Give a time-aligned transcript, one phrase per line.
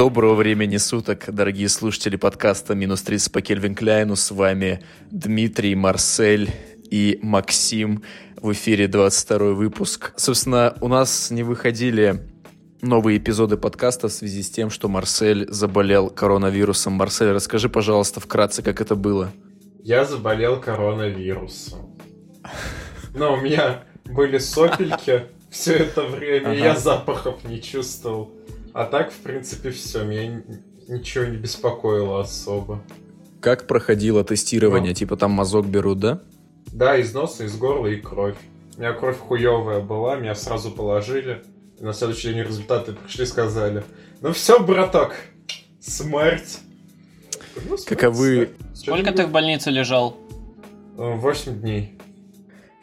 [0.00, 4.16] Доброго времени суток, дорогие слушатели подкаста «Минус 30 по Кельвин Кляйну».
[4.16, 6.50] С вами Дмитрий, Марсель
[6.90, 8.02] и Максим.
[8.40, 10.14] В эфире 22 выпуск.
[10.16, 12.22] Собственно, у нас не выходили
[12.80, 16.94] новые эпизоды подкаста в связи с тем, что Марсель заболел коронавирусом.
[16.94, 19.30] Марсель, расскажи, пожалуйста, вкратце, как это было.
[19.82, 21.94] Я заболел коронавирусом.
[23.14, 28.32] Но у меня были сопельки все это время, я запахов не чувствовал.
[28.72, 30.04] А так, в принципе, все.
[30.04, 30.42] Меня
[30.88, 32.82] ничего не беспокоило особо.
[33.40, 34.90] Как проходило тестирование?
[34.90, 36.20] Ну, типа там мазок берут, да?
[36.72, 38.36] Да, из носа, из горла и кровь.
[38.76, 41.42] У меня кровь хуевая была, меня сразу положили.
[41.78, 43.82] И на следующий день результаты пришли, сказали.
[44.20, 45.14] Ну все, браток,
[45.80, 46.58] смерть.
[47.56, 48.50] Ну, смерть Каковы...
[48.74, 50.16] Сколько ты в больнице лежал?
[50.96, 51.98] Восемь дней.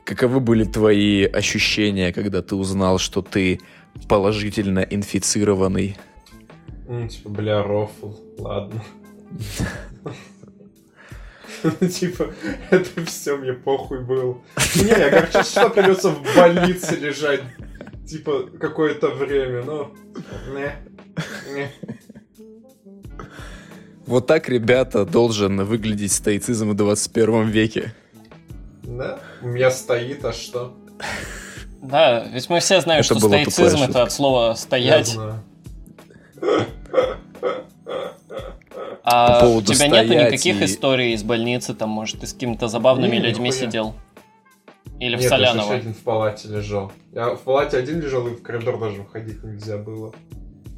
[0.03, 3.59] Каковы были твои ощущения, когда ты узнал, что ты
[4.07, 5.97] положительно инфицированный.
[6.87, 8.83] Ну, типа, бля, рофл, ладно.
[11.89, 12.33] Типа,
[12.69, 14.41] это все мне похуй был.
[14.75, 17.41] Не, я короче, что придется в больнице лежать,
[18.05, 19.91] типа, какое-то время, но...
[20.53, 20.71] Не,
[21.53, 21.71] не.
[24.05, 27.93] Вот так, ребята, должен выглядеть стоицизм в 21 веке.
[28.83, 30.77] Да, у меня стоит, а что?
[31.81, 35.15] Да, ведь мы все знаем, это что стоицизм это от слова стоять.
[39.03, 40.65] А у тебя нет никаких и...
[40.65, 43.65] историй из больницы, там, может, ты с какими-то забавными не, людьми нихуя.
[43.65, 43.95] сидел?
[44.99, 45.71] Или Нет, в Соляново?
[45.71, 46.91] я один в палате лежал.
[47.13, 50.13] Я в палате один лежал, и в коридор даже выходить нельзя было.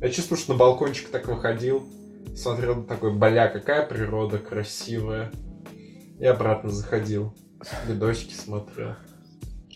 [0.02, 1.88] Я чувствую, что на балкончик так выходил,
[2.36, 5.31] смотрел такой, бля, какая природа красивая.
[6.20, 7.33] И обратно заходил.
[7.88, 8.95] Видосики смотрел.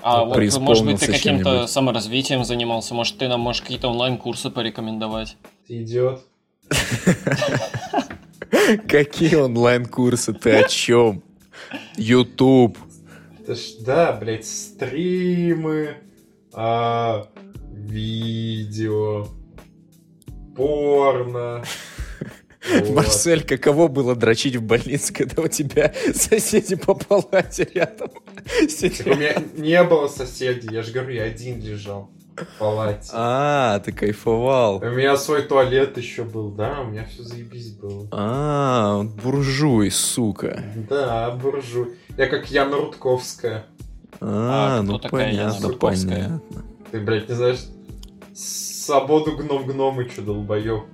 [0.04, 2.94] А вот, может быть, ты каким-то саморазвитием занимался?
[2.94, 5.38] Может, ты нам можешь какие-то онлайн-курсы порекомендовать?
[5.68, 6.26] Ты идиот.
[8.88, 10.34] Какие онлайн-курсы?
[10.34, 11.24] Ты о чем?
[11.96, 12.78] YouTube.
[13.48, 15.98] Ж, да, блядь, стримы,
[16.54, 17.28] а,
[17.72, 19.28] видео,
[20.56, 21.64] порно.
[22.80, 22.96] Вот.
[22.96, 28.10] Марсель, каково было дрочить в больнице, когда у тебя соседи по палате рядом
[29.06, 33.10] у меня не было соседей, я же говорю, я один лежал в палате.
[33.14, 34.78] А, ты кайфовал.
[34.78, 38.08] У меня свой туалет еще был, да, у меня все заебись было.
[38.12, 40.64] А, буржуй, сука.
[40.90, 41.96] Да, буржуй.
[42.18, 43.66] Я как Яна Рудковская.
[44.20, 46.42] А, а ну понятно, понятно.
[46.92, 47.60] Ты, блядь, не знаешь,
[48.36, 50.86] свободу гном гномычу, долбоёб.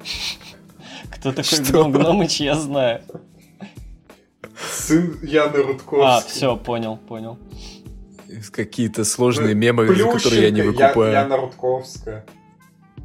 [1.12, 3.02] Кто такой Гном Гномыч, я знаю.
[4.72, 6.02] Сын Яны Рудковской.
[6.03, 7.38] А, все, понял, понял.
[8.52, 11.12] Какие-то сложные ну, мемы, которые я не выкупаю.
[11.12, 12.25] Я, Яна Рудковская.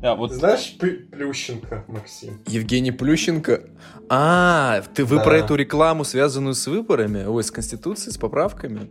[0.02, 0.32] А, вот...
[0.32, 2.40] Знаешь Плющенко, Максим?
[2.46, 3.62] Евгений Плющенко?
[4.08, 5.24] А, ты вы да.
[5.24, 7.24] про эту рекламу, связанную с выборами?
[7.24, 8.90] Ой, с Конституцией, с поправками?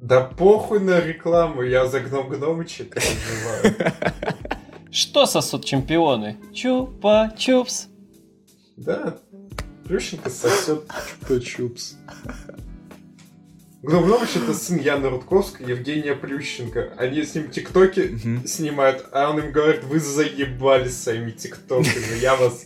[0.00, 3.92] Да похуй на рекламу, я за гном гномычек называю.
[4.92, 6.36] Что сосут чемпионы?
[6.52, 7.88] Чупа-чупс.
[8.76, 9.18] Да,
[9.86, 10.84] Плющенко сосет
[11.20, 11.94] чупа-чупс.
[13.82, 16.94] Гномыч это сын Яны Рудковской, Евгения Плющенко.
[16.96, 18.46] Они с ним тиктоки угу.
[18.46, 22.64] снимают, а он им говорит, вы заебали своими тиктоками, я вас,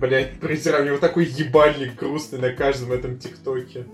[0.00, 0.84] блядь, презираю.
[0.84, 3.86] У него такой ебальник грустный на каждом этом тиктоке.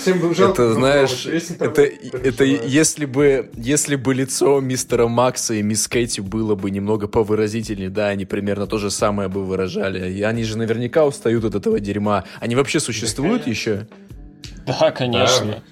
[0.00, 5.86] Всем жалко, это знаешь, это, это если бы если бы лицо мистера Макса и мисс
[5.86, 10.10] Кэти было бы немного повыразительнее, да, они примерно то же самое бы выражали.
[10.12, 12.24] И они же наверняка устают от этого дерьма.
[12.40, 13.86] Они вообще существуют да, еще?
[14.66, 15.46] Да, конечно.
[15.46, 15.62] Да.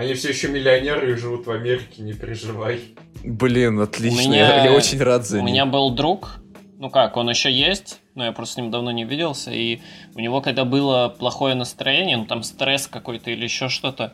[0.00, 2.94] Они все еще миллионеры и живут в Америке, не переживай.
[3.22, 4.30] Блин, отлично.
[4.30, 4.64] Меня...
[4.64, 5.44] Я очень рад за них.
[5.44, 6.40] У меня был друг,
[6.78, 9.80] ну как, он еще есть, но я просто с ним давно не виделся, и
[10.14, 14.12] у него, когда было плохое настроение, ну там стресс какой-то или еще что-то,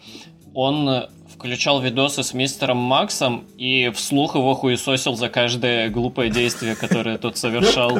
[0.54, 7.18] он включал видосы с мистером Максом и вслух его хуесосил за каждое глупое действие, которое
[7.18, 7.98] тот совершал.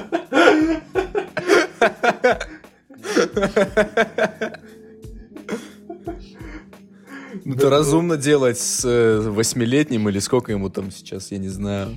[7.45, 11.97] Ну, это разумно делать с э, восьмилетним или сколько ему там сейчас, я не знаю.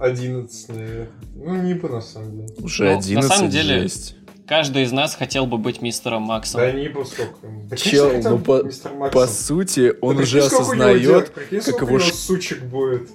[0.00, 1.08] 11, наверное.
[1.36, 2.48] Ну, не по на самом деле.
[2.62, 4.16] Уже ну, 11 На самом деле, жесть.
[4.46, 6.60] каждый из нас хотел бы быть мистером Максом.
[6.60, 7.46] Да не по сколько.
[7.68, 8.64] Да, Чел, ну по,
[9.10, 12.14] по сути, он да, уже осознает, прикинь, как его ш...
[12.14, 13.10] сучек будет.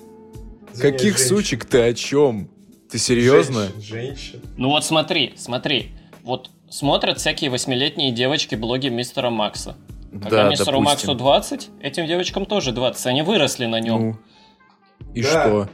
[0.79, 1.35] Каких женщин.
[1.35, 2.49] сучек ты о чем?
[2.91, 3.63] Ты серьезно?
[3.63, 4.41] Женщин, женщин.
[4.57, 5.91] Ну вот смотри, смотри.
[6.23, 9.75] Вот смотрят всякие восьмилетние девочки блоги мистера Макса.
[10.11, 11.09] Когда да, мистеру допустим.
[11.09, 13.05] Максу 20, этим девочкам тоже 20.
[13.07, 14.01] Они выросли на нем.
[14.01, 14.17] Ну,
[15.13, 15.29] и да.
[15.29, 15.69] что?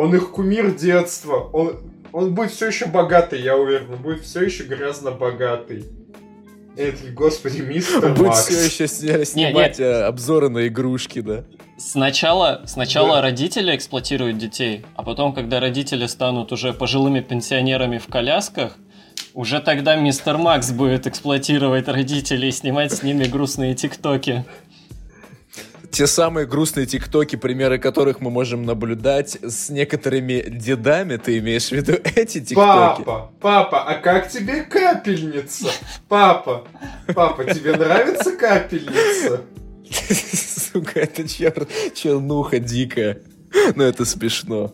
[0.00, 1.50] Он их кумир детства.
[1.52, 1.78] Он,
[2.10, 3.92] он будет все еще богатый, я уверен.
[3.92, 5.84] Он будет все еще грязно богатый.
[6.74, 8.88] Это, господи, мистер Он будет все еще
[9.26, 11.44] снимать э, обзоры на игрушки, да.
[11.76, 13.20] Сначала, сначала Да.
[13.20, 18.78] родители эксплуатируют детей, а потом, когда родители станут уже пожилыми пенсионерами в колясках,
[19.34, 24.46] уже тогда мистер Макс будет эксплуатировать родителей и снимать с ними грустные тиктоки.
[25.90, 31.72] Те самые грустные тиктоки, примеры которых мы можем наблюдать с некоторыми дедами, ты имеешь в
[31.72, 33.02] виду эти тиктоки?
[33.02, 35.70] Папа, папа, а как тебе капельница?
[36.08, 36.66] Папа,
[37.14, 39.42] папа, тебе нравится капельница?
[40.72, 41.66] Сука, это чер...
[41.94, 43.22] чернуха дикая.
[43.74, 44.72] Ну это смешно.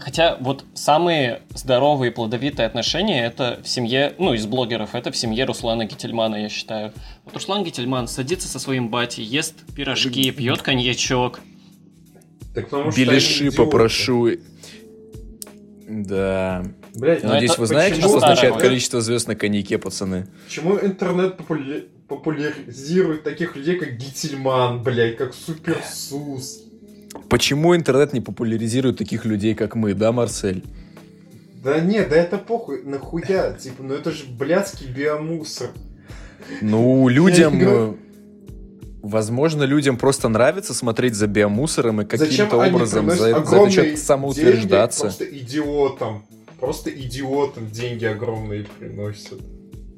[0.00, 5.16] Хотя вот самые здоровые и плодовитые отношения это в семье, ну, из блогеров, это в
[5.16, 6.92] семье Руслана Гительмана, я считаю.
[7.24, 11.40] Вот Руслан Гительман садится со своим батей, ест пирожки, пьет коньячок.
[12.54, 14.30] Так потому что Беляши попрошу.
[15.88, 16.64] Да.
[16.94, 18.68] Блядь, Ну, Надеюсь, это вы знаете, почему что означает старое?
[18.68, 20.26] количество звезд на коньяке, пацаны?
[20.46, 26.64] Почему интернет популя- популяризирует таких людей, как Гительман, блядь, как Суперсус?
[27.28, 30.64] Почему интернет не популяризирует таких людей, как мы, да, Марсель?
[31.62, 33.52] Да нет, да это похуй, нахуя?
[33.52, 35.70] Типа, ну это же блядский биомусор.
[36.60, 37.58] Ну, людям...
[37.60, 37.94] Э,
[39.00, 45.02] Возможно, людям просто нравится смотреть за биомусором и каким-то образом за, за этот счет самоутверждаться.
[45.02, 46.24] деньги просто идиотам.
[46.58, 49.40] Просто идиотам деньги огромные приносят.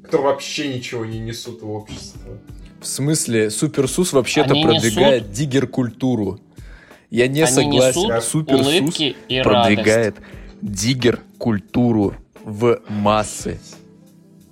[0.03, 2.37] Которые вообще ничего не несут в общество.
[2.79, 6.39] В смысле, Суперсус вообще-то Они продвигает диггер-культуру.
[7.11, 8.01] Я не Они согласен.
[8.01, 10.15] несут Суперсус улыбки и продвигает
[10.61, 13.59] диггер-культуру в массы.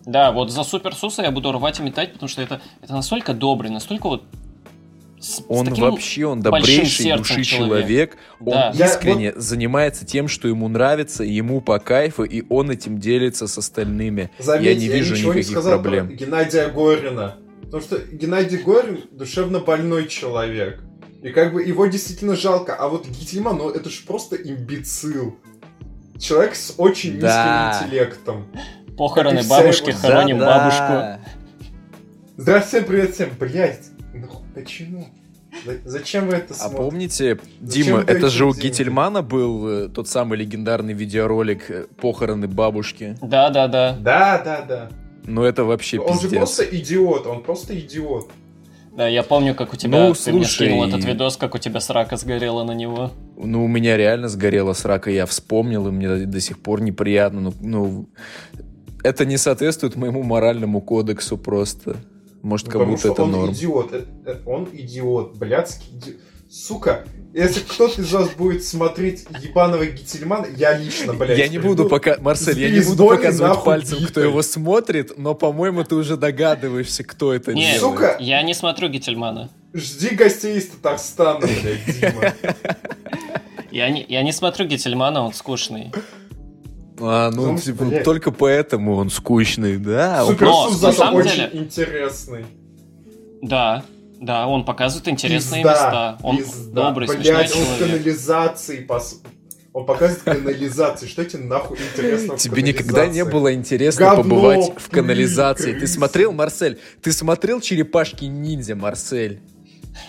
[0.06, 3.70] Да, вот за Суперсуса я буду рвать и метать, потому что это, это настолько добрый,
[3.72, 4.24] настолько вот...
[5.20, 7.86] с- с Он таким вообще, он добрейший души человек.
[8.14, 8.18] человек.
[8.40, 8.70] Да.
[8.72, 13.48] Он Я искренне занимается тем, что ему нравится, ему по кайфу, и он этим делится
[13.48, 14.32] с остальными.
[14.40, 16.08] Заметьте, я не вижу ничего не никаких сказал проблем.
[16.08, 17.38] про Геннадия Горина.
[17.62, 20.82] Потому что Геннадий Горин душевно больной человек.
[21.22, 22.76] И как бы его действительно жалко.
[22.76, 25.38] А вот Гительман, ну это же просто имбецил.
[26.18, 27.74] Человек с очень Да.
[27.74, 28.46] низким интеллектом.
[28.98, 30.80] Похороны бабушки, его- хороним бабушку.
[30.80, 31.20] Да-да.
[32.38, 33.30] Здравствуйте, привет всем.
[33.40, 35.08] Блять, ну почему?
[35.66, 36.78] За- Зачем вы это А смотрите?
[36.84, 38.68] помните, Зачем Дима, это даете же у деньги?
[38.68, 43.18] Гительмана был э, тот самый легендарный видеоролик э, «Похороны бабушки».
[43.22, 43.98] Да, да, да.
[44.00, 44.90] Да, да, да.
[45.26, 46.38] Ну это вообще он же пиздец.
[46.38, 48.30] просто идиот, он просто идиот.
[49.00, 51.58] Да, я помню, как у тебя, Ну, ты мне слушай, скинул этот видос, как у
[51.58, 53.12] тебя срака сгорела на него.
[53.38, 57.40] Ну, у меня реально сгорела срака, я вспомнил, и мне до сих пор неприятно.
[57.40, 58.10] Ну, ну,
[59.02, 61.96] это не соответствует моему моральному кодексу просто.
[62.42, 63.54] Может, Ну, как потому будто что это он норм.
[63.54, 63.94] идиот.
[63.94, 66.18] э, э, Он идиот, блядский идиот.
[66.50, 71.88] Сука, если кто-то из вас будет смотреть ебаного Гительмана, я лично, блядь, Я не буду
[71.88, 77.04] пока, Марсель, я не буду показывать пальцем, кто его смотрит, но, по-моему, ты уже догадываешься,
[77.04, 77.80] кто это Не, делает.
[77.82, 78.18] Сука!
[78.20, 79.52] я не смотрю Гительмана.
[79.76, 82.34] Жди гостей из Татарстана, блядь, Дима.
[83.72, 85.92] Я не, я не смотрю Гительмана, он скучный.
[87.00, 88.04] А, ну, что, типа, блядь.
[88.04, 90.26] только поэтому он скучный, да?
[90.26, 92.46] Он Суперсус на самом очень деле- интересный.
[93.44, 93.86] Да,
[94.20, 96.18] да, он показывает интересные Пизда, места.
[96.24, 96.72] Он пизда.
[96.72, 97.80] добрый, Блядь, смешной он в человек.
[97.80, 99.22] канализации пос...
[99.72, 101.08] Он показывает канализации.
[101.08, 105.80] Что тебе нахуй интересно в Тебе никогда не было интересно Говно, побывать в канализации.
[105.80, 106.80] Ты смотрел, Марсель?
[107.02, 109.42] Ты смотрел черепашки ниндзя, Марсель?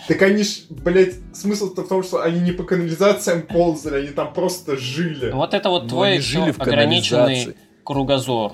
[0.07, 4.33] Так они ж, блядь, смысл-то в том, что они не по канализациям ползали, они там
[4.33, 5.31] просто жили.
[5.31, 8.53] Вот это вот Ну, твой жили в ограниченный кругозор.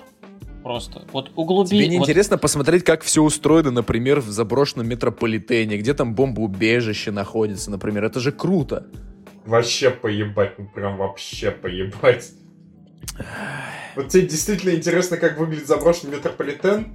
[0.67, 1.05] Просто.
[1.13, 1.69] Вот углуби...
[1.69, 7.11] Тебе не вот- интересно посмотреть, как все устроено, например, в заброшенном метрополитене, где там бомбоубежище
[7.11, 8.03] находится, например.
[8.03, 8.85] Это же круто.
[9.45, 12.31] Вообще поебать, ну прям вообще поебать.
[13.95, 16.87] Вот тебе действительно интересно, как выглядит заброшенный метрополитен?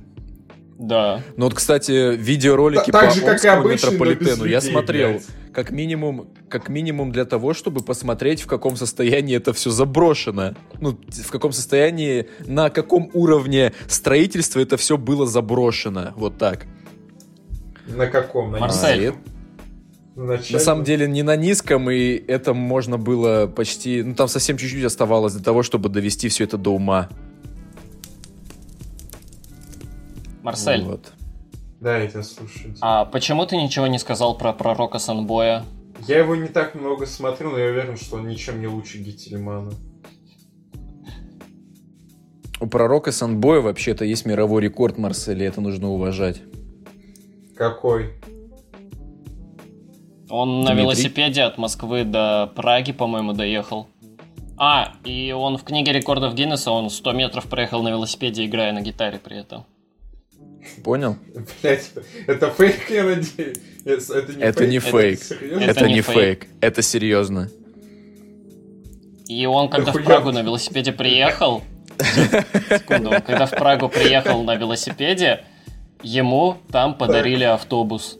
[0.82, 1.22] Да.
[1.36, 5.10] Ну вот, кстати, видеоролики так по же, как и обычный, метрополитену я людей, смотрел.
[5.10, 5.26] блядь.
[5.52, 10.54] Как минимум, как минимум для того, чтобы посмотреть, в каком состоянии это все заброшено.
[10.80, 16.14] Ну, в каком состоянии, на каком уровне строительства это все было заброшено.
[16.16, 16.66] Вот так.
[17.86, 18.50] На каком?
[18.50, 19.14] На Марсель.
[20.16, 24.02] На самом деле не на низком, и это можно было почти...
[24.02, 27.08] Ну, там совсем чуть-чуть оставалось для того, чтобы довести все это до ума.
[30.42, 31.12] Марсель, Вот.
[31.80, 32.74] Да, я тебя слушаю.
[32.80, 35.64] а почему ты ничего не сказал про пророка Санбоя?
[36.06, 39.72] Я его не так много смотрел, но я уверен, что он ничем не лучше Гительмана.
[42.60, 46.40] У пророка Санбоя вообще-то есть мировой рекорд Марселя, это нужно уважать.
[47.56, 48.12] Какой?
[50.30, 50.82] Он на Дмитрий?
[50.82, 53.88] велосипеде от Москвы до Праги, по-моему, доехал.
[54.56, 58.80] А, и он в книге рекордов Гиннесса, он 100 метров проехал на велосипеде, играя на
[58.80, 59.64] гитаре при этом.
[60.84, 61.16] Понял?
[61.62, 61.90] Блять,
[62.26, 63.58] это фейк, я надеюсь.
[63.84, 64.70] Это не Это фейк.
[64.70, 65.22] не фейк.
[65.22, 65.60] серьезно?
[65.64, 66.46] Это, Это не фейк.
[66.60, 67.50] Это серьезно.
[69.28, 70.02] И он, когда в?
[70.02, 71.62] Прагу на велосипеде приехал,
[71.98, 75.44] секунду, когда в Прагу приехал на велосипеде,
[76.02, 78.18] ему там подарили автобус.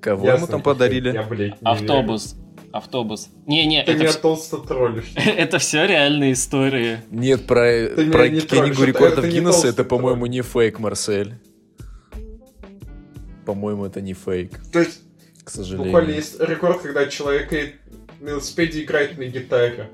[0.00, 1.12] Кого Ясно, ему там подарили?
[1.12, 2.36] Я, блядь, Автобус.
[2.72, 3.28] Автобус.
[3.46, 3.82] Не-не.
[3.82, 5.10] Ты это, меня толсто троллишь.
[5.16, 6.98] это все реальные истории.
[7.10, 11.34] Нет, про, Ты про не книгу троллишь, рекордов это Гиннесса это, по-моему, не фейк, Марсель.
[13.46, 15.00] По-моему, это не фейк, То есть,
[15.42, 15.86] к сожалению.
[15.86, 17.74] буквально есть рекорд, когда человек и-
[18.20, 19.88] на велосипеде играет на гитаре.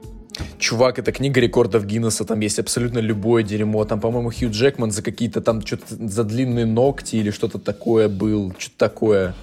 [0.58, 3.84] Чувак, это книга рекордов Гиннесса, там есть абсолютно любое дерьмо.
[3.84, 8.52] Там, по-моему, Хью Джекман за какие-то там что-то за длинные ногти или что-то такое был,
[8.58, 9.34] что-то такое.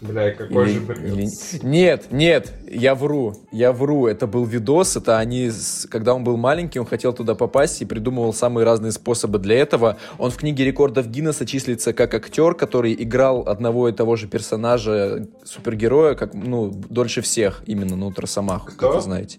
[0.00, 0.98] Бля, какой Или- же бред.
[1.00, 1.28] или-
[1.66, 4.06] Нет, нет, я вру, я вру.
[4.06, 5.50] Это был видос, это они,
[5.90, 9.96] когда он был маленький, он хотел туда попасть и придумывал самые разные способы для этого.
[10.18, 15.26] Он в книге рекордов Гиннесса числится как актер, который играл одного и того же персонажа,
[15.44, 19.38] супергероя, как, ну, дольше всех, именно, ну, Росомаху, как вы знаете.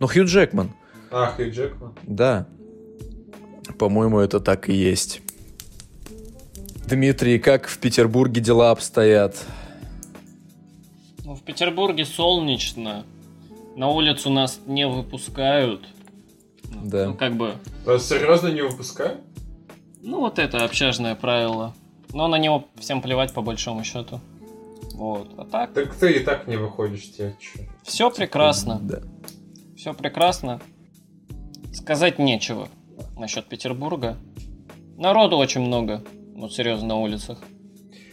[0.00, 0.70] Ну, Хью Джекман,
[1.10, 1.92] А, Хью Джекман.
[2.04, 2.46] да.
[3.78, 5.20] По-моему, это так и есть.
[6.86, 9.36] Дмитрий, как в Петербурге дела обстоят?
[11.28, 13.04] Ну, в Петербурге солнечно.
[13.76, 15.86] На улицу нас не выпускают.
[16.82, 17.08] Да.
[17.08, 17.56] Ну, как бы,
[17.86, 19.20] А серьезно не выпускают?
[20.00, 21.74] ну, вот это общажное правило.
[22.14, 24.22] Но на него всем плевать, по большому счету.
[24.94, 25.34] Вот.
[25.36, 27.60] А так, Так ты и так не выходишь, тебе чё?
[27.82, 28.78] все прекрасно.
[28.80, 29.02] Да.
[29.76, 30.62] Все прекрасно.
[31.74, 32.70] Сказать нечего
[33.18, 34.16] насчет Петербурга.
[34.96, 36.02] Народу очень много.
[36.34, 37.38] Вот серьезно, на улицах.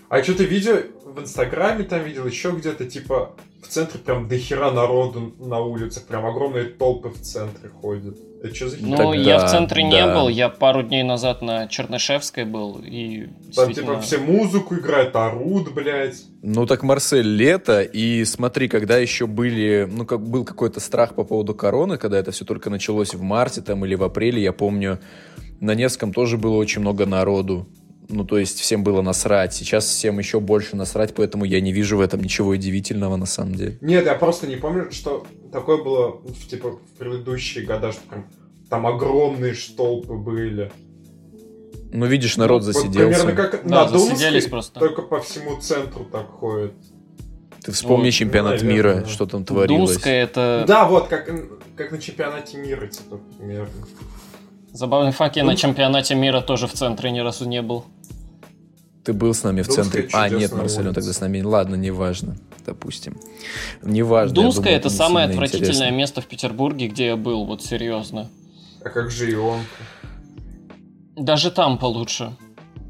[0.09, 0.81] А что ты видел
[1.15, 6.03] в Инстаграме там видел, еще где-то, типа, в центре прям до хера народу на улицах,
[6.05, 8.17] прям огромные толпы в центре ходят.
[8.43, 10.13] Это что за Ну, Тогда, я в центре не да.
[10.13, 10.27] был.
[10.29, 12.79] Я пару дней назад на Чернышевской был.
[12.85, 13.21] И
[13.55, 16.21] Там, действительно- типа, все музыку играют, орут, блядь.
[16.43, 21.23] Ну так, Марсель, лето, и смотри, когда еще были, ну как был какой-то страх по
[21.23, 24.99] поводу короны, когда это все только началось в марте там или в апреле, я помню,
[25.59, 27.67] на Невском тоже было очень много народу.
[28.09, 29.53] Ну, то есть всем было насрать.
[29.53, 33.55] Сейчас всем еще больше насрать, поэтому я не вижу в этом ничего удивительного на самом
[33.55, 33.77] деле.
[33.81, 38.25] Нет, я просто не помню, что такое было, в, типа, в предыдущие года, что прям
[38.69, 40.71] там огромные толпы были.
[41.91, 43.21] Ну, видишь, народ Вот засиделся.
[43.25, 44.79] примерно как Да, на Думской, просто.
[44.79, 46.73] только по всему центру так ходит.
[47.63, 49.05] Ты вспомни Вот, чемпионат наверное, мира, да.
[49.07, 49.91] что там творилось.
[49.93, 51.31] Думская это Да, вот, как,
[51.75, 53.71] как на чемпионате мира, типа, примерно.
[54.75, 55.35] Забавный факт.
[55.35, 57.85] Я на чемпионате мира тоже в центре ни разу не был.
[59.03, 60.09] Ты был с нами в Думская центре.
[60.13, 61.41] А, нет, Марсель, он тогда с нами.
[61.41, 62.37] Ладно, неважно.
[62.65, 63.19] Допустим.
[63.83, 64.33] Неважно.
[64.33, 65.95] Думская думаю, это не самое отвратительное интересно.
[65.95, 68.29] место в Петербурге, где я был, вот серьезно.
[68.83, 69.65] А как же Ионка?
[71.15, 72.35] Даже там получше.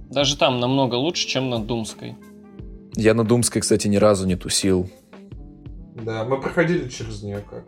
[0.09, 2.15] Даже там намного лучше, чем на Думской.
[2.95, 4.89] Я на Думской, кстати, ни разу не тусил.
[5.95, 7.65] Да, мы проходили через нее как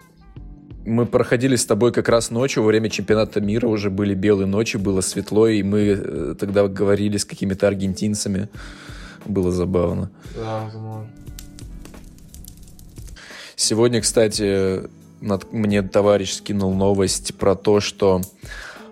[0.87, 4.77] Мы проходили с тобой как раз ночью, во время чемпионата мира уже были белые ночи,
[4.77, 8.47] было светло, и мы э, тогда говорили с какими-то аргентинцами.
[9.25, 10.09] Было забавно.
[10.33, 11.09] Да, возможно.
[13.57, 14.83] Сегодня, кстати,
[15.19, 18.21] над- мне товарищ скинул новость про то, что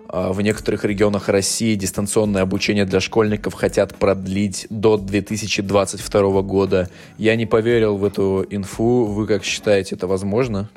[0.08, 6.90] а, в некоторых регионах России дистанционное обучение для школьников хотят продлить до 2022 года.
[7.16, 9.04] Я не поверил в эту инфу.
[9.06, 10.68] Вы как считаете, это возможно?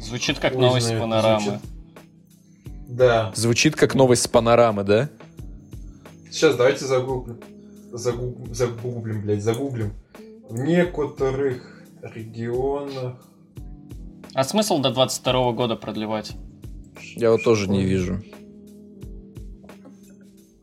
[0.00, 1.40] Звучит как Хуй новость знает, панорамы.
[1.42, 1.60] звучит.
[2.88, 3.32] Да.
[3.34, 5.08] Звучит как новость с панорамы, да?
[6.30, 7.40] Сейчас давайте загуглим.
[7.92, 9.92] Загуг- Загуглим, блядь, загуглим.
[10.48, 13.16] В некоторых регионах...
[14.34, 16.32] А смысл до 22 года продлевать?
[17.16, 18.22] Я вот тоже не вижу.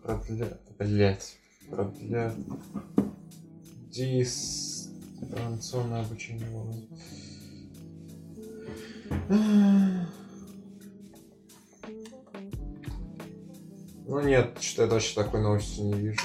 [0.03, 0.57] Продля...
[0.77, 1.37] Блять.
[1.69, 2.33] Продля...
[3.91, 6.47] Дистанционное обучение.
[14.07, 16.21] Ну нет, что-то я вообще такой новости не вижу.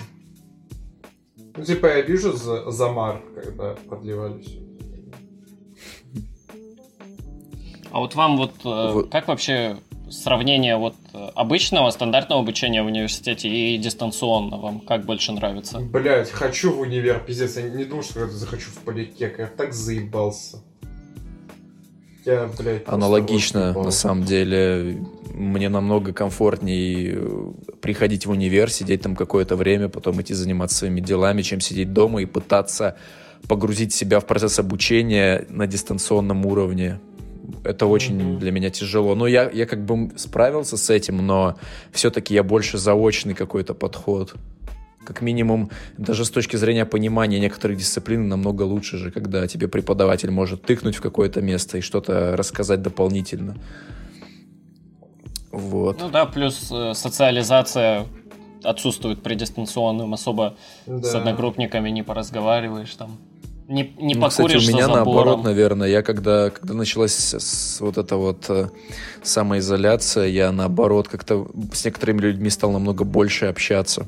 [1.56, 4.60] Ну, типа, я вижу за, замар, когда продлевали все.
[7.92, 9.10] А вот вам вот, э, Вот.
[9.10, 9.78] как вообще
[10.10, 15.78] сравнение вот э, обычного стандартного обучения в университете и дистанционного вам как больше нравится?
[15.78, 17.56] Блять, хочу в универ, пиздец.
[17.56, 19.38] Я не думал, что я захочу в политех.
[19.38, 20.58] Я так заебался.
[22.26, 24.98] Я, блядь, Аналогично, на самом деле.
[25.32, 31.00] Мне намного комфортнее э, приходить в универ, сидеть там какое-то время, потом идти заниматься своими
[31.00, 32.96] делами, чем сидеть дома и пытаться
[33.46, 36.98] погрузить себя в процесс обучения на дистанционном уровне.
[37.62, 38.38] Это очень mm-hmm.
[38.38, 39.14] для меня тяжело.
[39.14, 41.56] Но я, я как бы справился с этим, но
[41.92, 44.34] все-таки я больше заочный какой-то подход.
[45.06, 50.30] Как минимум, даже с точки зрения понимания некоторых дисциплин намного лучше же, когда тебе преподаватель
[50.30, 53.56] может тыкнуть в какое-то место и что-то рассказать дополнительно.
[55.52, 56.00] Вот.
[56.00, 58.06] Ну да, плюс э, социализация
[58.64, 61.02] отсутствует при дистанционном, особо да.
[61.02, 63.18] с одногруппниками не поразговариваешь там.
[63.68, 65.88] Не, не ну, покуришь кстати, у меня за наоборот, наверное.
[65.88, 68.68] Я когда, когда началась с, вот эта вот э,
[69.22, 74.06] самоизоляция, я наоборот как-то с некоторыми людьми стал намного больше общаться.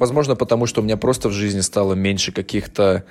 [0.00, 3.04] Возможно, потому что у меня просто в жизни стало меньше каких-то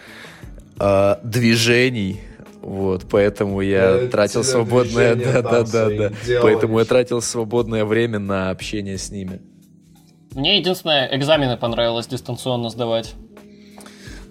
[0.79, 2.19] э, движений,
[2.63, 8.17] вот, поэтому я да, тратил свободное, да, да, да, да, поэтому я тратил свободное время
[8.17, 9.39] на общение с ними.
[10.34, 13.13] Мне единственное, экзамены понравилось дистанционно сдавать.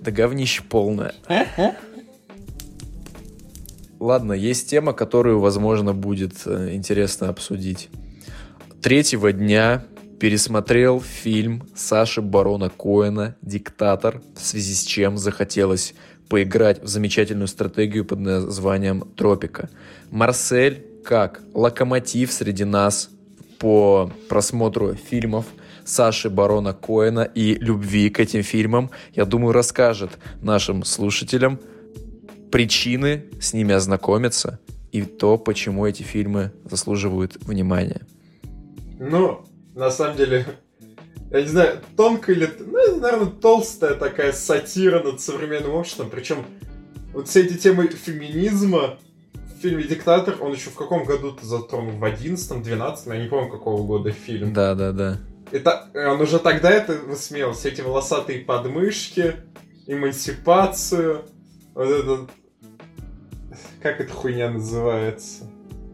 [0.00, 1.14] Да говнище полное.
[4.00, 7.88] Ладно, есть тема, которую, возможно, будет э, интересно обсудить.
[8.82, 9.84] Третьего дня
[10.20, 15.94] пересмотрел фильм Саши Барона Коэна «Диктатор», в связи с чем захотелось
[16.28, 19.70] поиграть в замечательную стратегию под названием «Тропика».
[20.10, 23.10] Марсель, как локомотив среди нас
[23.58, 25.46] по просмотру фильмов–
[25.88, 31.58] Саши Барона Коэна и любви к этим фильмам, я думаю, расскажет нашим слушателям
[32.52, 34.60] причины с ними ознакомиться
[34.92, 38.02] и то, почему эти фильмы заслуживают внимания.
[38.98, 39.44] Ну,
[39.78, 40.44] на самом деле,
[41.30, 46.44] я не знаю, тонкая или, ну, наверное, толстая такая сатира над современным обществом, причем
[47.14, 48.98] вот все эти темы феминизма
[49.34, 51.92] в фильме «Диктатор», он еще в каком году-то затронул?
[51.92, 53.14] В 11-12?
[53.14, 54.52] Я не помню, какого года фильм.
[54.52, 55.18] Да, да, да.
[55.52, 59.36] Это, он уже тогда это высмеял, все эти волосатые подмышки,
[59.86, 61.24] эмансипацию,
[61.74, 62.26] вот это...
[63.80, 65.44] Как эта хуйня называется?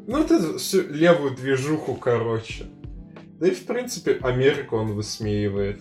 [0.06, 2.64] Ну, вот эту всю левую движуху, короче.
[3.40, 5.80] Да и, в принципе, Америку он высмеивает.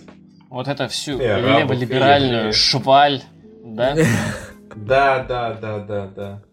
[0.50, 2.52] Вот это всю и леволиберальную и...
[2.52, 3.22] шваль,
[3.64, 3.96] да?
[4.76, 6.44] Да, да, да, да, да.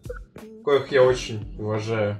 [0.63, 2.17] Коих я очень уважаю.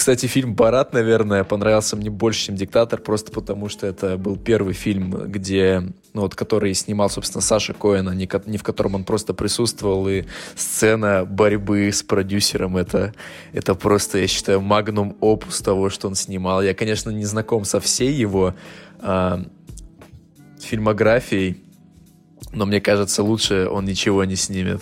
[0.00, 4.72] Кстати, фильм «Барат», наверное, понравился мне больше, чем «Диктатор», просто потому что это был первый
[4.72, 9.34] фильм, где, ну вот, который снимал, собственно, Саша Коэна, не, не в котором он просто
[9.34, 10.24] присутствовал, и
[10.56, 13.12] сцена борьбы с продюсером, это,
[13.52, 16.62] это просто, я считаю, магнум опус того, что он снимал.
[16.62, 18.54] Я, конечно, не знаком со всей его
[19.00, 19.44] а,
[20.60, 21.62] фильмографией,
[22.54, 24.80] но мне кажется, лучше он ничего не снимет.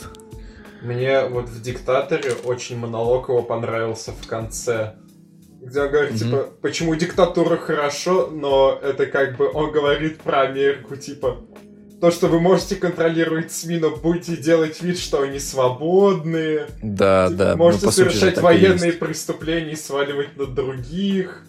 [0.81, 4.95] Мне вот в «Диктаторе» очень монолог его понравился в конце
[5.69, 6.19] где он говорит, mm-hmm.
[6.19, 11.39] типа, почему диктатура хорошо, но это как бы он говорит про Америку, типа,
[12.01, 16.69] то, что вы можете контролировать СМИ, но будете делать вид, что они свободные.
[16.83, 17.57] Да, типа, да.
[17.57, 21.45] Можете ну, совершать сути, военные преступления и сваливать на других.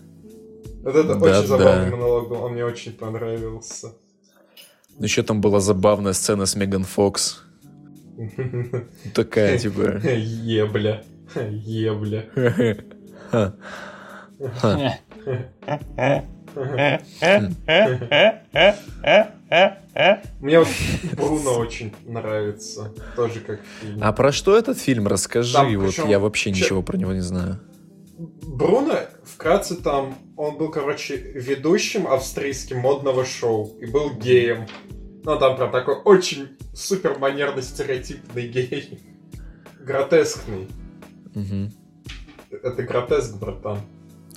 [0.81, 1.95] Вот это да, очень забавный да.
[1.95, 3.93] монолог был, он мне очень понравился.
[4.97, 7.43] Ну, еще там была забавная сцена с Меган Фокс.
[9.13, 10.01] Такая, типа...
[10.03, 11.03] Ебля.
[11.35, 12.25] Ебля.
[20.39, 20.67] Мне вот
[21.13, 22.93] Бруно очень нравится.
[23.15, 23.99] Тоже как фильм.
[24.01, 25.07] А про что этот фильм?
[25.07, 25.53] Расскажи.
[25.53, 27.59] Там, вот я вообще ничего про него не знаю.
[28.17, 34.67] Бруно, вкратце там, он был, короче, ведущим австрийским модного шоу и был геем.
[35.23, 38.99] Ну, там прям такой очень супер манерно стереотипный гей.
[39.79, 40.67] Гротескный.
[41.35, 41.71] Угу.
[42.63, 43.79] Это гротеск, братан.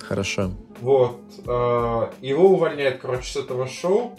[0.07, 0.51] Хорошо.
[0.81, 1.21] Вот.
[1.47, 4.15] Э, его увольняют, короче, с этого шоу.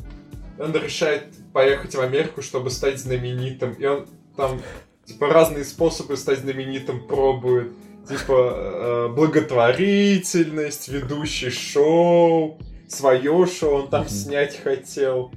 [0.59, 3.73] Он решает поехать в Америку, чтобы стать знаменитым.
[3.73, 4.61] И он там,
[5.05, 7.73] типа, разные способы стать знаменитым пробует.
[8.09, 15.33] Типа, э, благотворительность, ведущий шоу, свое шоу он там снять хотел.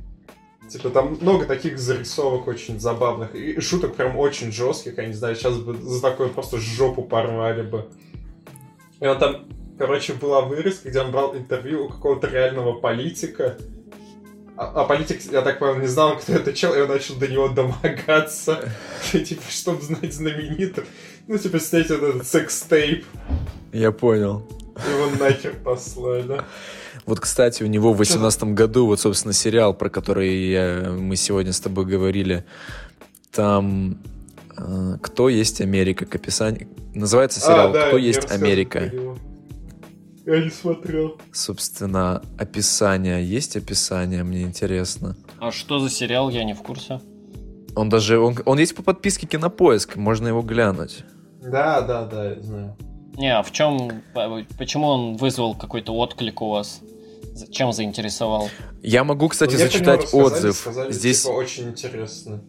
[0.69, 3.36] Типа, там много таких зарисовок очень забавных.
[3.36, 4.97] И шуток прям очень жестких.
[4.97, 7.88] Я не знаю, сейчас бы за такое просто жопу порвали бы.
[8.99, 9.45] И он там
[9.77, 13.57] короче, была вырезка, где он брал интервью у какого-то реального политика.
[14.57, 17.27] А, а политик, я так понял, не знал, кто это чел, и он начал до
[17.27, 18.71] него домогаться.
[19.11, 20.85] Типа, чтобы знать знаменитых.
[21.27, 23.05] Ну, типа, снять этот секс-тейп.
[23.73, 24.47] Я понял.
[24.89, 26.41] Его нахер послали.
[27.05, 31.53] Вот, кстати, у него в 2018 году, вот, собственно, сериал, про который я, мы сегодня
[31.53, 32.43] с тобой говорили,
[33.31, 33.99] там
[34.57, 36.67] э, «Кто есть Америка?» к описанию...
[36.93, 39.17] Называется сериал а, да, «Кто есть Америка?» Говорил.
[40.27, 41.21] Я не смотрел.
[41.31, 43.23] Собственно, описание.
[43.23, 45.15] Есть описание, мне интересно.
[45.39, 46.99] А что за сериал, я не в курсе.
[47.77, 51.05] Он даже, он, он есть по подписке Кинопоиск, можно его глянуть.
[51.41, 52.75] Да, да, да, я знаю.
[53.15, 54.03] Не, а в чем,
[54.57, 56.81] почему он вызвал какой-то отклик у вас?
[57.49, 58.49] Чем заинтересовал?
[58.83, 60.57] Я могу, кстати, ну, зачитать отзыв.
[60.57, 62.43] Сказали, Здесь типа, очень интересно.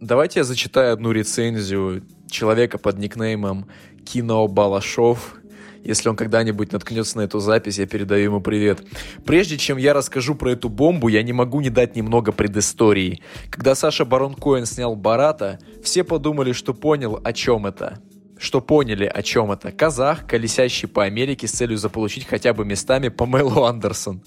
[0.00, 3.66] Давайте я зачитаю одну рецензию человека под никнеймом
[4.06, 5.39] Кино Балашов.
[5.84, 8.82] Если он когда-нибудь наткнется на эту запись, я передаю ему привет.
[9.24, 13.22] Прежде чем я расскажу про эту бомбу, я не могу не дать немного предыстории.
[13.50, 18.00] Когда Саша Барон Коэн снял Барата, все подумали, что понял, о чем это
[18.40, 19.70] что поняли, о чем это.
[19.70, 24.22] Казах, колесящий по Америке с целью заполучить хотя бы местами Памелу Андерсон.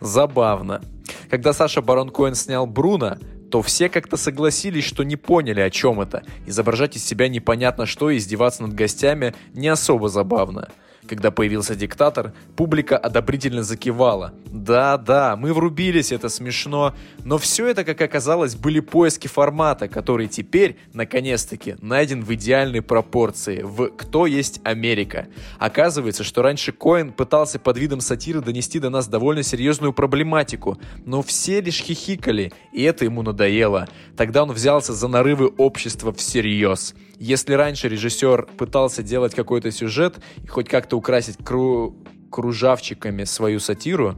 [0.00, 0.80] Забавно.
[1.28, 3.18] Когда Саша Барон Коэн снял Бруно,
[3.50, 6.22] то все как-то согласились, что не поняли, о чем это.
[6.46, 10.68] Изображать из себя непонятно что и издеваться над гостями не особо забавно.
[11.10, 14.32] Когда появился диктатор, публика одобрительно закивала.
[14.46, 16.94] Да-да, мы врубились, это смешно.
[17.24, 23.62] Но все это, как оказалось, были поиски формата, который теперь, наконец-таки, найден в идеальной пропорции,
[23.62, 25.26] в «Кто есть Америка».
[25.58, 31.22] Оказывается, что раньше Коэн пытался под видом сатиры донести до нас довольно серьезную проблематику, но
[31.22, 33.88] все лишь хихикали, и это ему надоело.
[34.16, 36.94] Тогда он взялся за нарывы общества всерьез.
[37.20, 41.94] Если раньше режиссер пытался делать какой-то сюжет и хоть как-то украсить кру...
[42.30, 44.16] кружавчиками свою сатиру,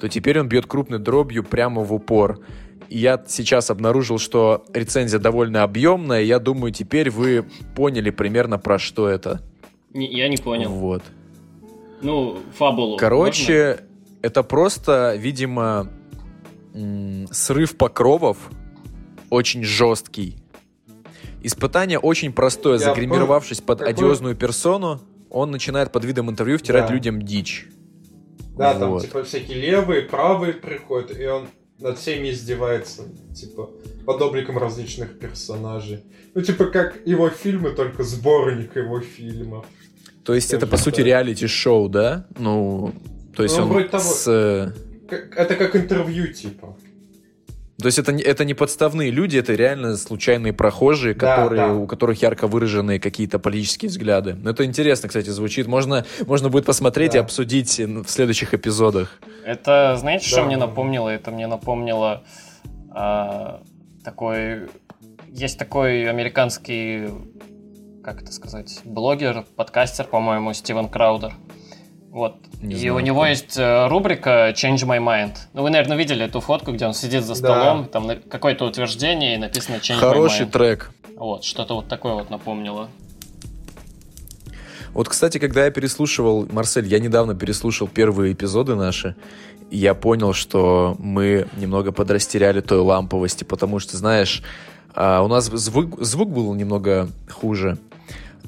[0.00, 2.40] то теперь он бьет крупной дробью прямо в упор.
[2.88, 6.22] И я сейчас обнаружил, что рецензия довольно объемная.
[6.22, 9.40] Я думаю, теперь вы поняли примерно про что это.
[9.94, 10.70] Не, я не понял.
[10.70, 11.04] Вот.
[12.02, 12.96] Ну, фабулу.
[12.96, 14.18] Короче, можно?
[14.22, 15.86] это просто, видимо,
[17.30, 18.38] срыв покровов
[19.30, 20.39] очень жесткий
[21.42, 22.78] Испытание очень простое.
[22.78, 23.94] Я Загримировавшись под какой...
[23.94, 25.00] одиозную персону,
[25.30, 26.92] он начинает под видом интервью втирать да.
[26.92, 27.68] людям дичь.
[28.56, 28.80] Да, вот.
[28.80, 31.48] там типа всякие левые, правые приходят, и он
[31.78, 33.02] над всеми издевается,
[33.34, 33.70] типа,
[34.04, 36.04] под обликом различных персонажей.
[36.34, 39.64] Ну, типа, как его фильмы, только сборник его фильмов.
[40.24, 40.80] То есть это, по так.
[40.80, 42.26] сути, реалити-шоу, да?
[42.38, 42.92] Ну,
[43.34, 44.02] то есть ну, он того.
[44.02, 44.28] с...
[44.28, 44.72] Э,
[45.08, 46.76] это как интервью, типа.
[47.80, 51.72] То есть это, это не подставные люди, это реально случайные прохожие, которые, да.
[51.72, 54.36] у которых ярко выраженные какие-то политические взгляды.
[54.44, 55.66] Это интересно, кстати, звучит.
[55.66, 57.18] Можно, можно будет посмотреть да.
[57.18, 59.18] и обсудить в следующих эпизодах.
[59.44, 60.30] Это, знаете, да.
[60.30, 61.08] что мне напомнило?
[61.08, 62.22] Это мне напомнило
[62.90, 63.62] а,
[64.04, 64.68] такой...
[65.28, 67.08] Есть такой американский,
[68.02, 71.34] как это сказать, блогер, подкастер, по-моему, Стивен Краудер.
[72.10, 72.36] Вот.
[72.60, 75.36] Не и знаю, у него есть э, рубрика Change My Mind.
[75.52, 77.88] Ну, вы, наверное, видели эту фотку, где он сидит за столом, да.
[77.88, 80.50] там какое-то утверждение и написано Change Хороший My Mind.
[80.50, 80.90] трек.
[81.16, 82.88] Вот, что-то вот такое вот напомнило.
[84.92, 89.14] Вот, кстати, когда я переслушивал, Марсель, я недавно переслушал первые эпизоды наши,
[89.70, 94.42] и я понял, что мы немного подрастеряли той ламповости, потому что, знаешь,
[94.94, 97.78] а, у нас звук, звук был немного хуже,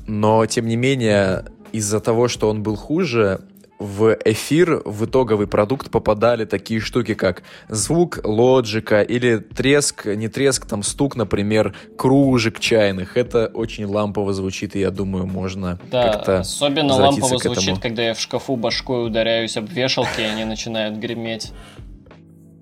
[0.09, 3.41] но, тем не менее, из-за того, что он был хуже,
[3.83, 10.67] в эфир, в итоговый продукт попадали такие штуки, как звук лоджика или треск, не треск,
[10.67, 13.17] там стук, например, кружек чайных.
[13.17, 18.15] Это очень лампово звучит, и я думаю, можно да, как-то особенно лампово звучит, когда я
[18.15, 21.53] в шкафу башкой ударяюсь об вешалки, и они начинают греметь.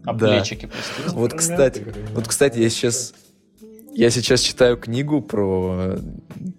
[0.02, 0.12] Да.
[0.14, 1.14] плечики, простите.
[1.14, 3.12] Вот, кстати, вот, кстати, я сейчас
[4.00, 5.98] я сейчас читаю книгу про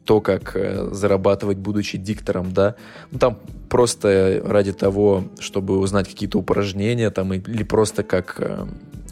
[0.06, 2.76] то, как э, зарабатывать, будучи диктором, да.
[3.10, 8.68] Ну, там просто ради того, чтобы узнать какие-то упражнения, там, или просто как э,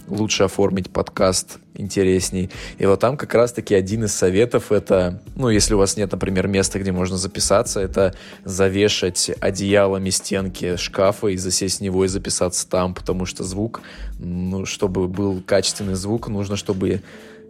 [0.07, 2.51] лучше оформить подкаст интересней.
[2.77, 6.47] И вот там как раз-таки один из советов это, ну, если у вас нет, например,
[6.47, 8.13] места, где можно записаться, это
[8.45, 13.81] завешать одеялами стенки шкафа и засесть в него и записаться там, потому что звук,
[14.19, 17.01] ну, чтобы был качественный звук, нужно, чтобы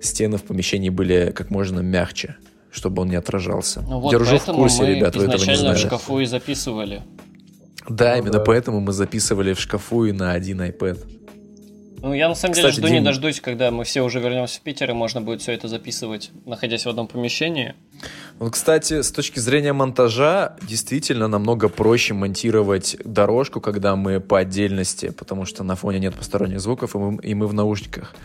[0.02, 2.38] стены в помещении были как можно мягче,
[2.72, 3.82] чтобы он не отражался.
[3.82, 5.76] Ну вот Держу в курсе, мы ребят, вы этого не знали.
[5.76, 7.02] в шкафу и записывали.
[7.88, 8.40] Да, ну, именно да.
[8.40, 11.00] поэтому мы записывали в шкафу и на один iPad.
[12.02, 12.98] Ну, я на самом Кстати, деле жду Дим...
[13.00, 16.32] не дождусь, когда мы все уже вернемся в Питер, и можно будет все это записывать,
[16.46, 17.76] находясь в одном помещении.
[18.38, 25.10] Вот, кстати, с точки зрения монтажа, действительно намного проще монтировать дорожку, когда мы по отдельности,
[25.10, 28.16] потому что на фоне нет посторонних звуков, и мы, и мы в наушниках.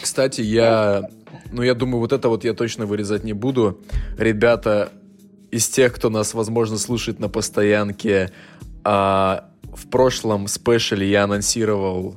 [0.00, 1.08] Кстати, я...
[1.50, 3.80] Ну, я думаю, вот это вот я точно вырезать не буду.
[4.18, 4.92] Ребята,
[5.50, 8.32] из тех, кто нас, возможно, слушает на постоянке,
[8.84, 12.16] а, в прошлом спешле я анонсировал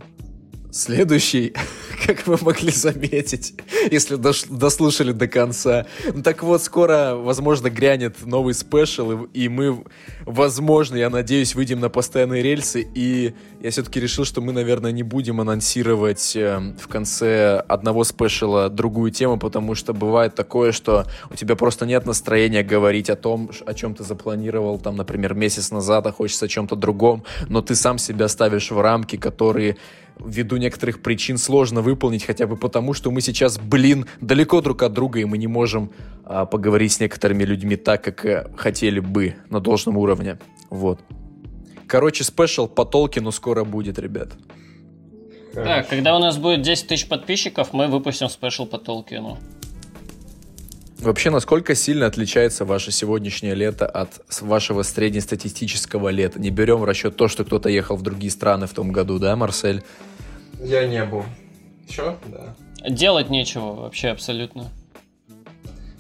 [0.72, 1.54] следующий
[2.05, 3.53] как вы могли заметить,
[3.91, 5.85] если дослушали до конца.
[6.13, 9.83] Ну так вот, скоро, возможно, грянет новый спешл, и, и мы,
[10.25, 15.03] возможно, я надеюсь, выйдем на постоянные рельсы, и я все-таки решил, что мы, наверное, не
[15.03, 21.35] будем анонсировать э, в конце одного спешла другую тему, потому что бывает такое, что у
[21.35, 26.07] тебя просто нет настроения говорить о том, о чем ты запланировал, там, например, месяц назад,
[26.07, 29.77] а хочется о чем-то другом, но ты сам себя ставишь в рамки, которые
[30.19, 34.93] ввиду некоторых причин сложно выполнить, хотя бы потому, что мы сейчас, блин, далеко друг от
[34.93, 35.91] друга, и мы не можем
[36.23, 40.38] а, поговорить с некоторыми людьми так, как а, хотели бы на должном уровне.
[40.69, 40.99] Вот.
[41.88, 44.30] Короче, special по Толкину скоро будет, ребят.
[45.54, 49.38] Так, когда у нас будет 10 тысяч подписчиков, мы выпустим special по Толкину.
[50.99, 56.39] Вообще, насколько сильно отличается ваше сегодняшнее лето от вашего среднестатистического лета?
[56.39, 59.36] Не берем в расчет то, что кто-то ехал в другие страны в том году, да,
[59.36, 59.84] Марсель?
[60.63, 61.25] Я не был.
[61.91, 62.17] Чё?
[62.27, 62.56] Да.
[62.89, 64.69] Делать нечего вообще абсолютно.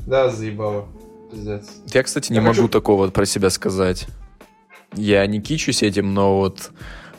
[0.07, 0.87] Да, заебало.
[1.31, 1.69] Пиздец.
[1.93, 4.07] Я, кстати, не Я могу хочу- такого про себя сказать.
[4.95, 6.71] Я не кичусь этим, но вот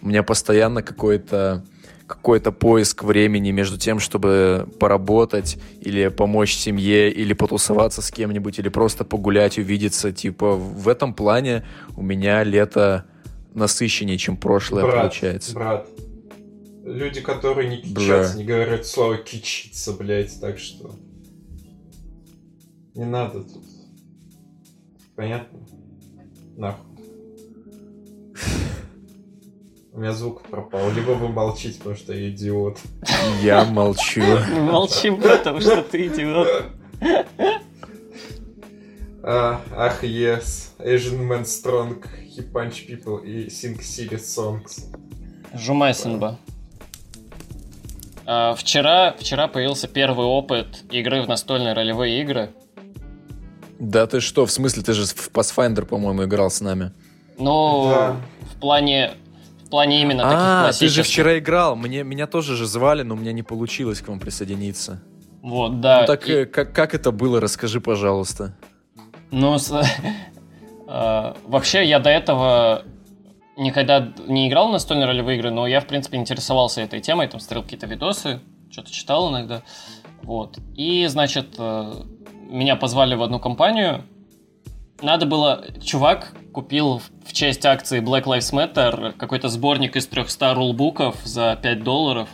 [0.03, 1.65] у меня постоянно какой-то
[2.07, 8.69] какой-то поиск времени между тем, чтобы поработать или помочь семье, или потусоваться с кем-нибудь, или
[8.69, 10.13] просто погулять, увидеться.
[10.13, 11.65] Типа в этом плане
[11.97, 13.07] у меня лето
[13.55, 15.55] насыщеннее, чем прошлое брат, получается.
[15.55, 15.87] брат.
[16.85, 18.23] Люди, которые не Бля.
[18.23, 20.95] кичатся, не говорят слово кичиться, блядь, так что...
[22.95, 23.63] Не надо тут.
[25.17, 25.61] Понятно?
[26.57, 26.93] Нахуй.
[29.93, 30.91] У меня звук пропал.
[30.93, 32.79] Либо вы молчите, потому что я идиот.
[33.43, 34.23] Я молчу.
[34.51, 36.49] Мы молчим, потому что ты идиот.
[39.23, 40.71] А, ах, yes.
[40.79, 42.03] Asian man strong.
[42.27, 44.91] He punch people и sing silly songs.
[45.55, 46.39] Жумайсенба.
[46.39, 46.52] А,
[48.25, 52.51] вчера, вчера появился первый опыт игры в настольные ролевые игры.
[53.79, 56.93] Да ты что, в смысле, ты же в Pathfinder, по-моему, играл с нами.
[57.39, 58.17] Ну, Да.
[58.55, 59.13] в плане
[59.65, 61.07] в плане именно таких А, ты же классических.
[61.07, 61.77] вчера играл.
[61.77, 65.03] Мне, меня тоже же звали, но у меня не получилось к вам присоединиться.
[65.43, 66.03] Вот, да.
[66.03, 68.55] ну так И- э, как, как это было, расскажи, пожалуйста.
[69.31, 69.73] Ну, с-
[70.87, 72.83] а, вообще, я до этого
[73.57, 77.41] никогда не играл в настольные ролевые игры, но я, в принципе, интересовался этой темой, там
[77.41, 79.63] смотрел какие-то видосы, что-то читал иногда.
[80.23, 80.59] Вот.
[80.75, 81.93] И, значит, э,
[82.49, 84.05] меня позвали в одну компанию.
[85.01, 85.65] Надо было...
[85.83, 91.83] Чувак купил в честь акции Black Lives Matter какой-то сборник из 300 рулбуков за 5
[91.83, 92.29] долларов.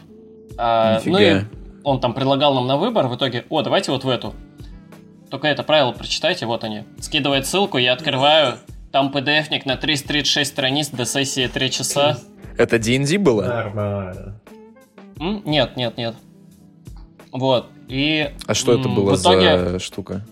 [0.58, 1.42] А, ну и
[1.84, 4.34] он там предлагал нам на выбор, в итоге, о, давайте вот в эту.
[5.30, 6.84] Только это правило прочитайте, вот они.
[7.00, 8.58] Скидывает ссылку, я открываю,
[8.92, 12.18] там PDF-ник на 336 страниц до сессии 3 часа.
[12.56, 13.44] Это D&D было?
[13.44, 14.40] Нормально.
[15.20, 15.42] М?
[15.44, 16.14] Нет, нет, нет.
[17.32, 18.30] Вот, и...
[18.46, 20.24] А что это было итоге, за штука?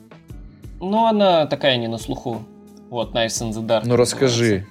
[0.80, 2.42] Ну, она такая не на слуху.
[2.88, 3.82] Вот, Knives in the Dark.
[3.84, 4.66] Ну расскажи.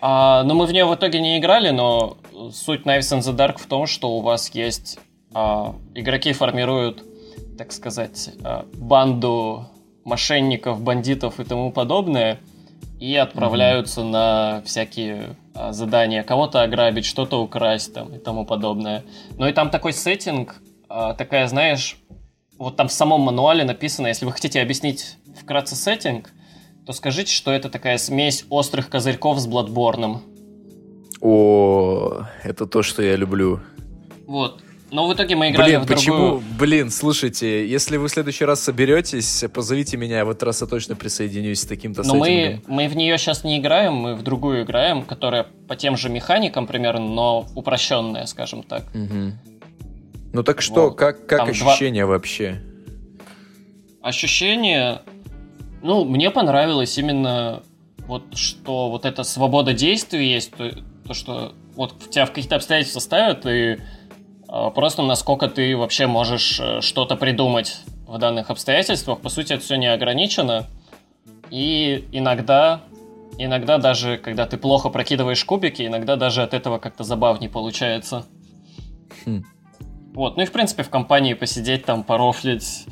[0.00, 2.16] А, ну, мы в нее в итоге не играли, но
[2.52, 4.98] суть Knives in the Dark в том, что у вас есть...
[5.34, 7.04] а, игроки формируют,
[7.56, 9.66] так сказать, а, банду
[10.04, 12.38] мошенников, бандитов и тому подобное,
[13.02, 16.22] и отправляются на всякие а, задания.
[16.22, 19.02] Кого-то ограбить, что-то украсть там и тому подобное.
[19.36, 21.96] Ну и там такой сеттинг, а, такая, знаешь,
[22.58, 26.30] вот там в самом мануале написано, если вы хотите объяснить вкратце сеттинг,
[26.86, 30.22] то скажите, что это такая смесь острых козырьков с Бладборном.
[31.20, 33.58] О, это то, что я люблю.
[34.28, 34.62] Вот.
[34.92, 36.16] Но в итоге мы играли Блин, в почему?
[36.16, 36.42] другую...
[36.58, 40.66] Блин, слушайте, если вы в следующий раз соберетесь, позовите меня, я в этот раз я
[40.66, 42.62] точно присоединюсь с таким-то Но мы, сеттингом.
[42.66, 46.66] мы в нее сейчас не играем, мы в другую играем, которая по тем же механикам
[46.66, 48.84] примерно, но упрощенная, скажем так.
[48.94, 49.32] Мгм.
[50.34, 50.90] Ну так что, Вот.
[50.96, 52.60] как, как Там два- ощущения вообще?
[54.02, 55.00] Ощущение...
[55.82, 57.62] Ну, мне понравилось именно
[58.06, 60.70] вот что вот эта свобода действий есть, то,
[61.06, 63.78] то, что вот тебя в какие-то обстоятельства ставят, и
[64.70, 69.20] просто насколько ты вообще можешь э, что-то придумать в данных обстоятельствах.
[69.20, 70.66] По сути, это все не ограничено.
[71.48, 72.82] И иногда,
[73.38, 78.26] иногда даже, когда ты плохо прокидываешь кубики, иногда даже от этого как-то забавнее получается.
[79.24, 79.42] Хм.
[80.12, 82.84] Вот, ну и в принципе в компании посидеть там, порофлить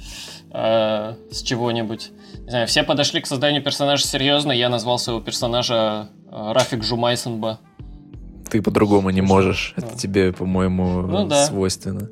[0.52, 2.10] э, с чего-нибудь.
[2.38, 7.60] Не знаю, все подошли к созданию персонажа серьезно, я назвал своего персонажа э, Рафик Жумайсенба.
[8.50, 9.74] Ты по-другому не можешь.
[9.76, 9.86] ну.
[9.86, 11.46] Это тебе, по-моему, Ну да.
[11.46, 12.08] свойственно.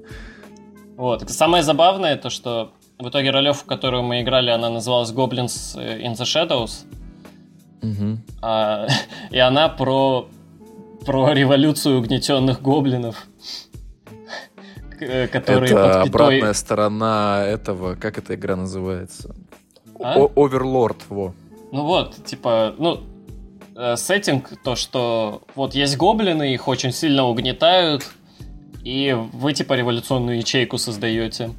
[0.96, 1.29] Вот.
[1.31, 6.14] Самое забавное, то что в итоге ролевку, в которую мы играли, она называлась Goblins in
[6.14, 6.85] the Shadows.
[8.42, 8.87] А,
[9.31, 10.29] и она про,
[11.07, 13.27] про революцию угнетенных гоблинов.
[15.01, 16.09] э, которые Это под пятой...
[16.09, 19.35] обратная сторона этого, как эта игра называется?
[20.01, 20.18] А?
[20.37, 21.35] Оверлорд, во.
[21.70, 23.01] Ну вот, типа, ну,
[23.78, 28.04] э, сеттинг, то, что вот есть гоблины, их очень сильно угнетают,
[28.84, 31.50] и вы, типа, революционную ячейку создаете.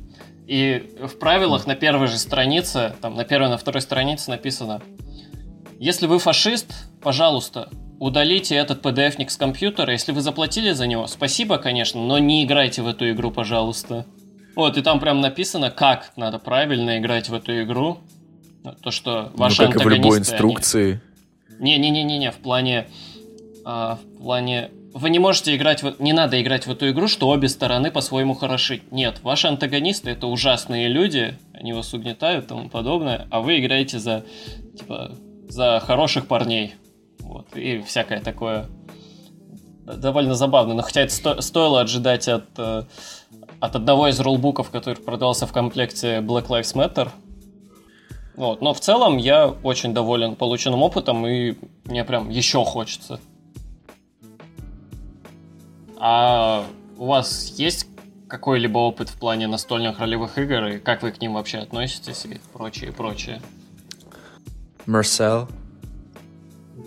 [0.47, 4.81] И в правилах на первой же странице, там, на первой, на второй странице написано,
[5.79, 9.93] если вы фашист, пожалуйста, удалите этот PDF-ник с компьютера.
[9.93, 14.05] Если вы заплатили за него, спасибо, конечно, но не играйте в эту игру, пожалуйста.
[14.55, 17.99] Вот, и там прям написано, как надо правильно играть в эту игру.
[18.81, 21.01] То, что ваши ну, как и в любой антагонисты, они- инструкции.
[21.59, 22.87] Не-не-не-не-не, в плане...
[23.65, 24.71] а, в плане...
[24.93, 26.01] Вы не можете играть в...
[26.01, 28.81] Не надо играть в эту игру, что обе стороны по-своему хороши.
[28.89, 33.99] Нет, ваши антагонисты это ужасные люди, они вас угнетают и тому подобное, а вы играете
[33.99, 34.25] за,
[34.77, 35.11] типа,
[35.47, 36.73] за хороших парней.
[37.19, 38.65] Вот, и всякое такое.
[39.85, 42.83] Довольно забавно, но хотя это сто- стоило ожидать от, э,
[43.59, 47.09] от одного из рулбуков, который продался в комплекте Black Lives Matter.
[48.39, 48.61] Вот.
[48.61, 53.19] Но в целом я очень доволен полученным опытом, и мне прям еще хочется.
[55.97, 56.65] А
[56.97, 57.85] у вас есть
[58.29, 62.39] какой-либо опыт в плане настольных ролевых игр, и как вы к ним вообще относитесь, и
[62.53, 63.41] прочее, прочее?
[64.85, 65.49] Марсел.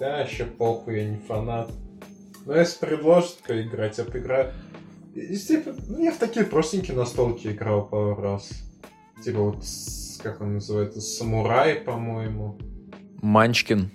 [0.01, 1.71] Да, еще похуй, я не фанат.
[2.47, 4.55] Но если предложат поиграть, я поиграю.
[5.15, 8.49] И, и, типа, ну, я в такие простенькие настолки играл пару раз.
[9.23, 12.59] Типа вот, с- как он называется, Самурай, по-моему.
[13.21, 13.91] Манчкин.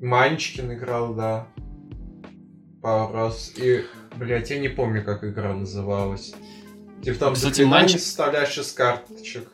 [0.00, 1.46] Манчкин играл, да.
[2.82, 3.52] Пару раз.
[3.56, 3.84] И,
[4.16, 6.34] блядь, я не помню, как игра называлась.
[7.02, 9.50] Типа там Кстати, Манч- составляешь из карточек.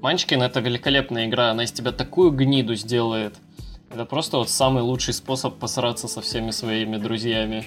[0.00, 3.34] Манчкин это великолепная игра, она из тебя такую гниду сделает.
[3.90, 7.64] Это просто вот самый лучший способ посраться со всеми своими друзьями.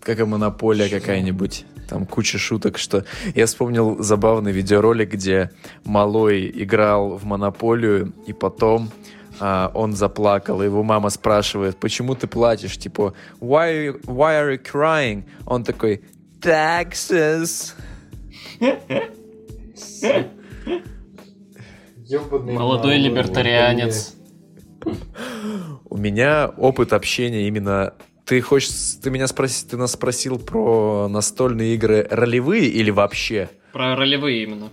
[0.00, 1.64] Как и монополия какая-нибудь.
[1.88, 3.04] Там куча шуток, что...
[3.34, 5.50] Я вспомнил забавный видеоролик, где
[5.84, 8.90] Малой играл в монополию, и потом
[9.40, 12.76] а, он заплакал, и его мама спрашивает, почему ты плачешь?
[12.78, 15.24] Типа, why, are you- why are you crying?
[15.46, 16.02] Он такой,
[16.40, 17.74] taxes.
[22.08, 24.14] Молодой либертарианец.
[25.84, 27.94] У меня опыт общения именно...
[28.26, 28.70] Ты хочешь...
[29.02, 29.68] Ты меня спросил...
[29.68, 33.50] Ты нас спросил про настольные игры ролевые или вообще?
[33.72, 34.70] Про ролевые именно.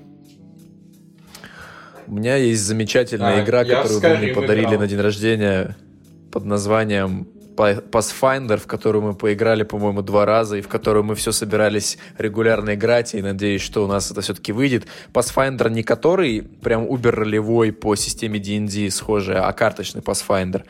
[2.07, 4.79] У меня есть замечательная А, игра, которую вы мне подарили играл.
[4.81, 5.77] на день рождения
[6.31, 11.31] под названием Pathfinder, в которую мы поиграли, по-моему, два раза, и в которую мы все
[11.31, 14.87] собирались регулярно играть, и надеюсь, что у нас это все-таки выйдет.
[15.13, 20.63] Pathfinder не который прям убер-ролевой по системе D&D схожий, а карточный Pathfinder.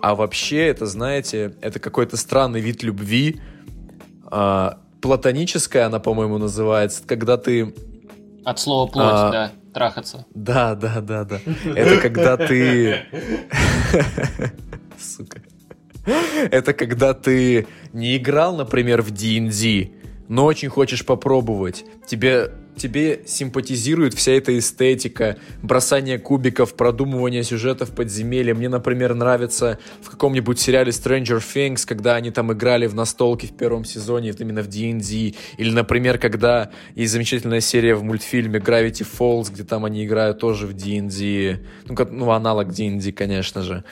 [0.00, 3.40] А вообще, это, знаете, это какой-то странный вид любви,
[4.30, 7.74] а, платоническая она, по-моему, называется, когда ты
[8.44, 9.30] От слова плоть, А.
[9.30, 10.26] да, трахаться.
[10.34, 11.40] да, да, да, да.
[11.74, 13.06] Это когда ты...
[14.98, 15.40] Сука.
[16.50, 19.90] Это когда ты не играл, например, в D&D,
[20.28, 21.84] но очень хочешь попробовать.
[22.06, 28.54] Тебе, тебе симпатизирует вся эта эстетика, бросание кубиков, продумывание сюжетов подземелья.
[28.54, 33.56] Мне, например, нравится в каком-нибудь сериале Stranger Things, когда они там играли в настолки в
[33.56, 35.34] первом сезоне, именно в D&D.
[35.56, 40.66] Или, например, когда есть замечательная серия в мультфильме Gravity Falls, где там они играют тоже
[40.66, 41.60] в D&D.
[41.86, 43.84] Ну, как- ну аналог D&D, конечно же.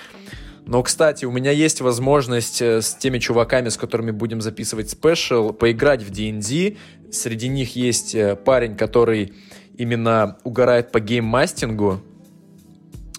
[0.67, 5.53] Но, кстати, у меня есть возможность э, с теми чуваками, с которыми будем записывать спешл,
[5.53, 6.77] поиграть в D&D.
[7.13, 9.33] Среди них есть э, парень, который
[9.77, 12.03] именно угорает по гейммастингу.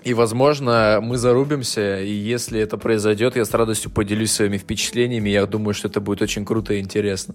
[0.04, 5.30] И, возможно, мы зарубимся, и если это произойдет, я с радостью поделюсь своими впечатлениями.
[5.30, 7.34] Я думаю, что это будет очень круто и интересно.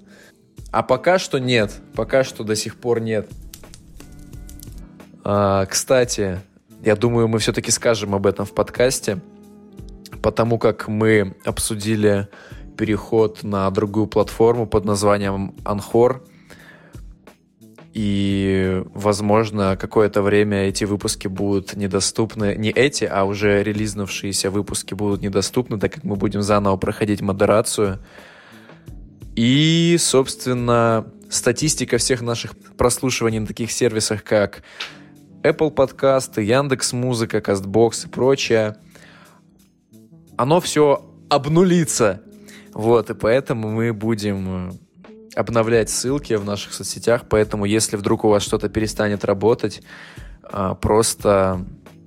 [0.71, 1.73] А пока что нет.
[1.95, 3.31] Пока что до сих пор нет.
[5.25, 6.41] А, кстати,
[6.85, 9.21] я думаю, мы все-таки скажем об этом в подкасте,
[10.23, 12.29] потому как мы обсудили
[12.77, 16.25] переход на другую платформу под названием Анхор.
[17.93, 22.55] И, возможно, какое-то время эти выпуски будут недоступны.
[22.57, 27.99] Не эти, а уже релизнувшиеся выпуски будут недоступны, так как мы будем заново проходить модерацию.
[29.37, 34.63] И, собственно, статистика всех наших прослушиваний на таких сервисах, как
[35.43, 38.77] Apple подкасты, Яндекс Музыка, Castbox и прочее,
[40.37, 42.23] оно все обнулится.
[42.73, 44.73] Вот, и поэтому мы будем э,
[45.35, 49.83] обновлять ссылки в наших соцсетях, поэтому если вдруг у вас что-то перестанет работать,
[50.43, 51.67] а, просто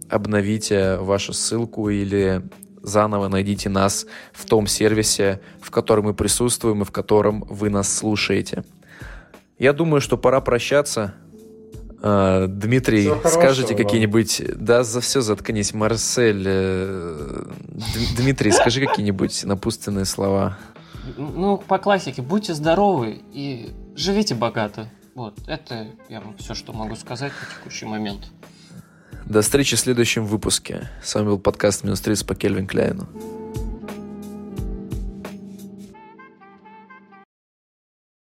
[0.10, 2.44] обновите вашу ссылку или
[2.82, 7.92] заново найдите нас в том сервисе, в котором мы присутствуем и в котором вы нас
[7.92, 8.64] слушаете.
[9.58, 11.16] Я думаю, что пора прощаться.
[12.02, 14.42] А, Дмитрий, Всего скажите какие-нибудь...
[14.56, 15.74] Да, за все заткнись.
[15.74, 17.44] Марсель, э,
[18.18, 20.58] Дмитрий, скажи какие-нибудь напутственные слова.
[21.18, 24.90] Ну, по классике, будьте здоровы и живите богато.
[25.14, 28.22] Вот, это я вам все, что могу сказать на текущий момент.
[29.26, 30.90] До встречи в следующем выпуске.
[31.04, 33.08] С вами был подкаст «Минус 30» по Кельвин Кляйну.